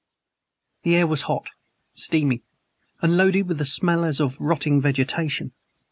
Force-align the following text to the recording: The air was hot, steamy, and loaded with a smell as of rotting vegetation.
The 0.81 0.95
air 0.95 1.05
was 1.05 1.21
hot, 1.29 1.49
steamy, 1.93 2.41
and 3.03 3.15
loaded 3.17 3.43
with 3.47 3.61
a 3.61 3.65
smell 3.65 4.03
as 4.03 4.19
of 4.19 4.41
rotting 4.41 4.81
vegetation. 4.81 5.51